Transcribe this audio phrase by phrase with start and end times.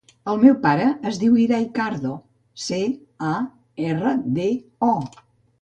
[0.31, 2.15] El meu pare es diu Irai Cardo:
[2.63, 2.81] ce,
[3.33, 3.37] a,
[3.93, 4.49] erra, de,
[4.93, 4.95] o.